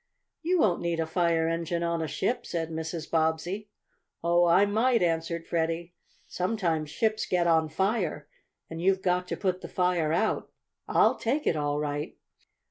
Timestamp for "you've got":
8.81-9.27